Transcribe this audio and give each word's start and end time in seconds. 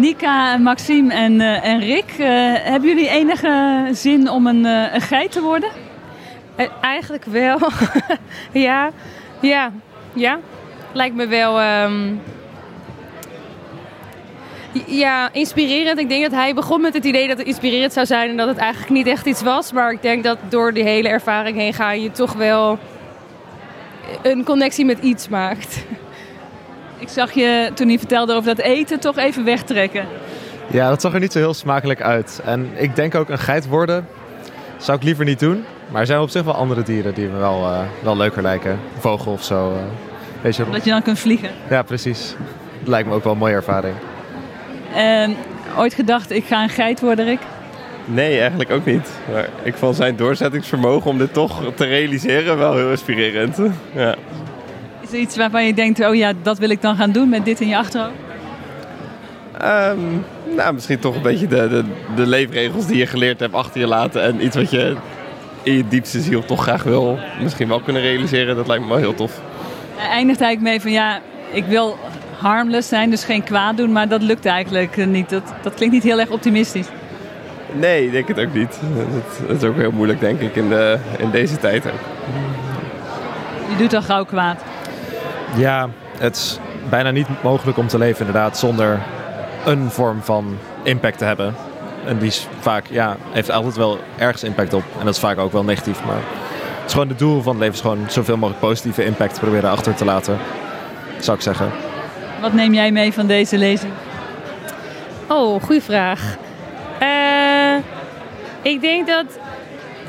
Nika, 0.00 0.56
Maxime 0.56 1.14
en, 1.14 1.40
uh, 1.40 1.64
en 1.64 1.80
Rick, 1.80 2.10
uh, 2.18 2.26
hebben 2.54 2.88
jullie 2.88 3.08
enige 3.08 3.88
zin 3.92 4.30
om 4.30 4.46
een, 4.46 4.64
uh, 4.64 4.94
een 4.94 5.00
geit 5.00 5.32
te 5.32 5.40
worden? 5.40 5.70
eigenlijk 6.80 7.24
wel. 7.24 7.58
ja, 8.52 8.90
ja, 9.40 9.72
ja. 10.12 10.38
Lijkt 10.92 11.14
me 11.16 11.26
wel. 11.26 11.62
Um... 11.62 12.20
Ja, 14.86 15.32
inspirerend. 15.32 15.98
Ik 15.98 16.08
denk 16.08 16.22
dat 16.22 16.32
hij 16.32 16.54
begon 16.54 16.80
met 16.80 16.94
het 16.94 17.04
idee 17.04 17.28
dat 17.28 17.38
het 17.38 17.46
inspirerend 17.46 17.92
zou 17.92 18.06
zijn 18.06 18.30
en 18.30 18.36
dat 18.36 18.48
het 18.48 18.56
eigenlijk 18.56 18.92
niet 18.92 19.06
echt 19.06 19.26
iets 19.26 19.42
was. 19.42 19.72
Maar 19.72 19.92
ik 19.92 20.02
denk 20.02 20.24
dat 20.24 20.38
door 20.48 20.72
die 20.72 20.84
hele 20.84 21.08
ervaring 21.08 21.56
heen 21.56 21.74
ga 21.74 21.92
je 21.92 22.10
toch 22.10 22.32
wel 22.32 22.78
een 24.22 24.44
connectie 24.44 24.84
met 24.84 24.98
iets 24.98 25.28
maakt. 25.28 25.76
Ik 27.00 27.08
zag 27.08 27.32
je 27.32 27.70
toen 27.74 27.88
hij 27.88 27.98
vertelde 27.98 28.34
over 28.34 28.54
dat 28.54 28.64
eten 28.64 29.00
toch 29.00 29.16
even 29.16 29.44
wegtrekken. 29.44 30.06
Ja, 30.66 30.88
dat 30.88 31.00
zag 31.00 31.14
er 31.14 31.20
niet 31.20 31.32
zo 31.32 31.38
heel 31.38 31.54
smakelijk 31.54 32.02
uit. 32.02 32.40
En 32.44 32.70
ik 32.74 32.96
denk 32.96 33.14
ook 33.14 33.28
een 33.28 33.38
geit 33.38 33.66
worden 33.66 34.06
zou 34.80 34.96
ik 34.96 35.04
liever 35.04 35.24
niet 35.24 35.38
doen. 35.38 35.64
Maar 35.88 36.00
er 36.00 36.06
zijn 36.06 36.20
op 36.20 36.30
zich 36.30 36.42
wel 36.42 36.54
andere 36.54 36.82
dieren 36.82 37.14
die 37.14 37.28
me 37.28 37.38
wel, 37.38 37.62
uh, 37.62 37.80
wel 38.02 38.16
leuker 38.16 38.42
lijken. 38.42 38.70
Een 38.70 39.00
vogel 39.00 39.32
of 39.32 39.44
zo. 39.44 39.72
Uh, 39.72 39.76
weet 40.42 40.56
je 40.56 40.64
Dat 40.70 40.84
je 40.84 40.90
dan 40.90 41.02
kunt 41.02 41.18
vliegen. 41.18 41.50
Ja, 41.70 41.82
precies. 41.82 42.34
Dat 42.78 42.88
lijkt 42.88 43.08
me 43.08 43.14
ook 43.14 43.24
wel 43.24 43.32
een 43.32 43.38
mooie 43.38 43.54
ervaring. 43.54 43.94
En 44.94 45.36
ooit 45.76 45.94
gedacht, 45.94 46.30
ik 46.30 46.44
ga 46.44 46.62
een 46.62 46.68
geit 46.68 47.00
worden, 47.00 47.24
Rick? 47.24 47.40
Nee, 48.04 48.40
eigenlijk 48.40 48.70
ook 48.70 48.84
niet. 48.84 49.10
Maar 49.32 49.48
ik 49.62 49.74
vond 49.74 49.96
zijn 49.96 50.16
doorzettingsvermogen 50.16 51.10
om 51.10 51.18
dit 51.18 51.32
toch 51.32 51.62
te 51.74 51.84
realiseren 51.84 52.58
wel 52.58 52.74
heel 52.74 52.90
inspirerend. 52.90 53.58
Ja. 53.94 54.14
Is 55.12 55.18
iets 55.18 55.36
waarvan 55.36 55.66
je 55.66 55.74
denkt, 55.74 56.00
oh 56.00 56.14
ja, 56.14 56.32
dat 56.42 56.58
wil 56.58 56.70
ik 56.70 56.82
dan 56.82 56.96
gaan 56.96 57.12
doen 57.12 57.28
met 57.28 57.44
dit 57.44 57.60
in 57.60 57.68
je 57.68 57.76
achterhoofd? 57.76 58.14
Um, 59.62 60.24
nou, 60.56 60.74
misschien 60.74 60.98
toch 60.98 61.14
een 61.14 61.22
beetje 61.22 61.46
de, 61.46 61.68
de, 61.68 61.84
de, 62.16 62.26
leefregels 62.26 62.86
die 62.86 62.96
je 62.96 63.06
geleerd 63.06 63.40
hebt 63.40 63.54
achter 63.54 63.80
je 63.80 63.86
laten. 63.86 64.22
En 64.22 64.44
iets 64.44 64.56
wat 64.56 64.70
je 64.70 64.96
in 65.62 65.76
je 65.76 65.88
diepste 65.88 66.20
ziel 66.20 66.44
toch 66.44 66.62
graag 66.62 66.82
wil 66.82 67.18
misschien 67.42 67.68
wel 67.68 67.80
kunnen 67.80 68.02
realiseren. 68.02 68.56
Dat 68.56 68.66
lijkt 68.66 68.82
me 68.82 68.88
wel 68.88 68.98
heel 68.98 69.14
tof. 69.14 69.40
Hij 69.96 70.10
eindigt 70.10 70.40
eigenlijk 70.40 70.72
mee 70.72 70.80
van 70.80 71.02
ja, 71.02 71.20
ik 71.52 71.64
wil 71.64 71.98
harmless 72.38 72.88
zijn, 72.88 73.10
dus 73.10 73.24
geen 73.24 73.42
kwaad 73.42 73.76
doen. 73.76 73.92
Maar 73.92 74.08
dat 74.08 74.22
lukt 74.22 74.46
eigenlijk 74.46 75.06
niet. 75.06 75.30
Dat, 75.30 75.52
dat 75.62 75.74
klinkt 75.74 75.94
niet 75.94 76.04
heel 76.04 76.20
erg 76.20 76.30
optimistisch. 76.30 76.86
Nee, 77.72 78.04
ik 78.04 78.12
denk 78.12 78.28
het 78.28 78.40
ook 78.40 78.54
niet. 78.54 78.78
Dat, 79.48 79.56
is 79.62 79.68
ook 79.68 79.76
heel 79.76 79.92
moeilijk, 79.92 80.20
denk 80.20 80.40
ik, 80.40 80.56
in, 80.56 80.68
de, 80.68 80.98
in 81.18 81.30
deze 81.30 81.58
tijd 81.58 81.86
ook. 81.86 82.00
Je 83.70 83.76
doet 83.76 83.94
al 83.94 84.02
gauw 84.02 84.24
kwaad. 84.24 84.62
Ja, 85.56 85.88
het 86.18 86.36
is 86.36 86.58
bijna 86.90 87.10
niet 87.10 87.26
mogelijk 87.42 87.78
om 87.78 87.86
te 87.86 87.98
leven 87.98 88.26
inderdaad 88.26 88.58
zonder 88.58 89.00
een 89.64 89.90
vorm 89.90 90.22
van 90.22 90.58
impact 90.82 91.18
te 91.18 91.24
hebben. 91.24 91.54
En 92.06 92.18
die 92.18 92.28
is 92.28 92.46
vaak, 92.60 92.86
ja, 92.90 93.16
heeft 93.30 93.50
altijd 93.50 93.76
wel 93.76 93.98
ergens 94.18 94.42
impact 94.42 94.72
op. 94.72 94.82
En 94.98 95.04
dat 95.04 95.14
is 95.14 95.20
vaak 95.20 95.38
ook 95.38 95.52
wel 95.52 95.64
negatief. 95.64 96.04
Maar 96.04 96.14
het 96.14 96.86
is 96.86 96.92
gewoon 96.92 97.08
het 97.08 97.18
doel 97.18 97.42
van 97.42 97.52
het 97.52 97.60
leven 97.60 97.74
is 97.74 97.80
gewoon 97.80 98.04
zoveel 98.08 98.36
mogelijk 98.36 98.60
positieve 98.60 99.04
impact 99.04 99.38
proberen 99.38 99.70
achter 99.70 99.94
te 99.94 100.04
laten. 100.04 100.38
Zou 101.18 101.36
ik 101.36 101.42
zeggen. 101.42 101.70
Wat 102.40 102.52
neem 102.52 102.74
jij 102.74 102.92
mee 102.92 103.12
van 103.12 103.26
deze 103.26 103.58
lezing? 103.58 103.92
Oh, 105.26 105.62
goede 105.62 105.80
vraag. 105.80 106.36
Uh, 107.02 107.76
ik 108.62 108.80
denk 108.80 109.06
dat 109.06 109.24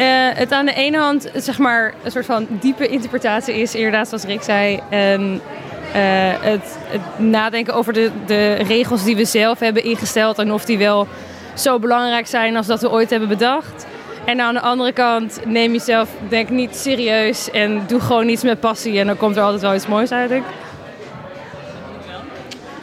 uh, 0.00 0.06
het 0.34 0.52
aan 0.52 0.66
de 0.66 0.74
ene 0.74 0.98
hand 0.98 1.30
zeg 1.34 1.58
maar, 1.58 1.94
een 2.02 2.10
soort 2.10 2.26
van 2.26 2.46
diepe 2.48 2.88
interpretatie 2.88 3.54
is, 3.54 3.74
inderdaad, 3.74 4.08
zoals 4.08 4.24
Rick 4.24 4.42
zei. 4.42 4.80
En 4.88 5.20
uh, 5.30 5.92
het, 6.40 6.78
het, 6.84 7.00
nadenken 7.16 7.74
over 7.74 7.92
de, 7.92 8.10
de 8.26 8.52
regels 8.54 9.04
die 9.04 9.16
we 9.16 9.24
zelf 9.24 9.58
hebben 9.58 9.84
ingesteld 9.84 10.38
en 10.38 10.52
of 10.52 10.64
die 10.64 10.78
wel 10.78 11.06
zo 11.54 11.78
belangrijk 11.78 12.26
zijn 12.26 12.56
als 12.56 12.66
dat 12.66 12.80
we 12.80 12.90
ooit 12.90 13.10
hebben 13.10 13.28
bedacht. 13.28 13.86
En 14.24 14.40
aan 14.40 14.54
de 14.54 14.60
andere 14.60 14.92
kant, 14.92 15.40
neem 15.46 15.72
jezelf 15.72 16.08
denk 16.28 16.48
niet 16.48 16.76
serieus 16.76 17.50
en 17.50 17.82
doe 17.86 18.00
gewoon 18.00 18.28
iets 18.28 18.42
met 18.42 18.60
passie 18.60 18.98
en 18.98 19.06
dan 19.06 19.16
komt 19.16 19.36
er 19.36 19.42
altijd 19.42 19.62
wel 19.62 19.74
iets 19.74 19.86
moois 19.86 20.12
uit. 20.12 20.28
Denk. 20.28 20.44